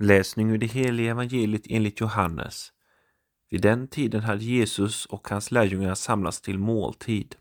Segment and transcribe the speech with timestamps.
[0.00, 2.72] Läsning ur det heliga evangeliet enligt Johannes.
[3.50, 7.36] Vid den tiden hade Jesus och hans lärjungar samlats till måltid.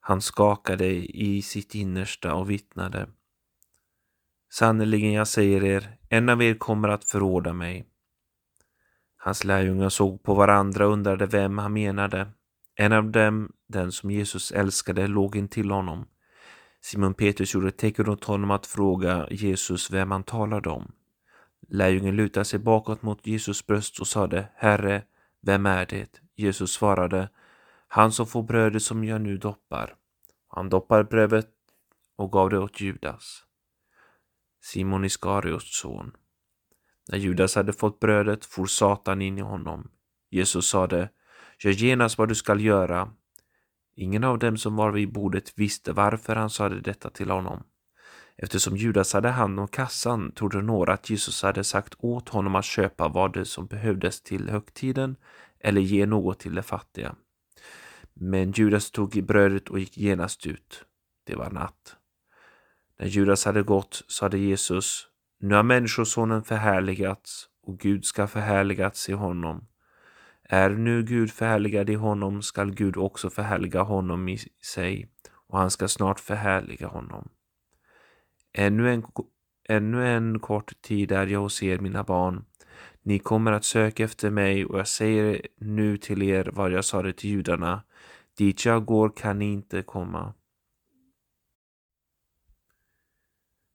[0.00, 3.08] Han skakade i sitt innersta och vittnade.
[4.50, 7.86] Sannerligen, jag säger er, en av er kommer att förråda mig.
[9.16, 12.28] Hans lärjungar såg på varandra och undrade vem han menade.
[12.74, 16.06] En av dem, den som Jesus älskade, låg intill honom.
[16.80, 20.92] Simon Petrus gjorde tecken åt honom att fråga Jesus vem han talade om.
[21.68, 25.02] Lärjungen lutade sig bakåt mot Jesus bröst och sade Herre,
[25.42, 26.20] vem är det?
[26.36, 27.28] Jesus svarade
[27.88, 29.94] Han som får brödet som jag nu doppar.
[30.48, 31.48] Han doppade brödet
[32.16, 33.44] och gav det åt Judas,
[34.62, 36.12] Simon Iskariots son.
[37.08, 39.90] När Judas hade fått brödet for Satan in i honom.
[40.30, 41.10] Jesus sade
[41.64, 43.12] Gör genast vad du skall göra.
[43.96, 47.62] Ingen av dem som var vid bordet visste varför han sade detta till honom.
[48.42, 52.64] Eftersom Judas hade hand om kassan trodde några att Jesus hade sagt åt honom att
[52.64, 55.16] köpa vad det som behövdes till högtiden
[55.60, 57.14] eller ge något till de fattiga.
[58.14, 60.84] Men Judas tog i brödet och gick genast ut.
[61.26, 61.96] Det var natt.
[62.98, 65.06] När Judas hade gått sade Jesus,
[65.40, 69.66] nu har Människosonen förhärligats och Gud ska förhärligats i honom.
[70.42, 75.10] Är nu Gud förhärligad i honom skall Gud också förhärliga honom i sig
[75.48, 77.28] och han ska snart förhärliga honom.
[78.58, 79.04] Ännu en,
[79.68, 82.44] ännu en kort tid är jag hos er, mina barn.
[83.02, 87.12] Ni kommer att söka efter mig och jag säger nu till er vad jag sade
[87.12, 87.82] till judarna.
[88.38, 90.34] Dit jag går kan ni inte komma.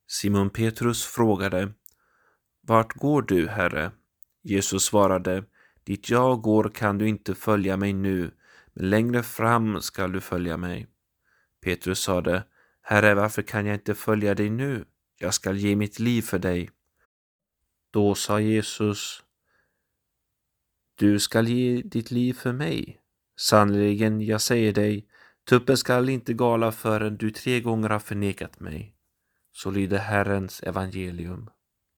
[0.08, 1.74] Simon Petrus frågade
[2.62, 3.92] Vart går du, Herre?
[4.42, 5.44] Jesus svarade
[5.84, 8.32] Dit jag går kan du inte följa mig nu,
[8.74, 10.88] men längre fram skall du följa mig.
[11.62, 12.44] Petrus sade
[12.86, 14.86] Herre, varför kan jag inte följa dig nu?
[15.20, 16.70] Jag skall ge mitt liv för dig.
[17.92, 19.24] Då sa Jesus,
[20.96, 23.00] du skall ge ditt liv för mig.
[23.38, 25.08] Sannerligen, jag säger dig,
[25.50, 28.96] tuppen skall inte gala förrän du tre gånger har förnekat mig.
[29.52, 31.50] Så lyder Herrens evangelium.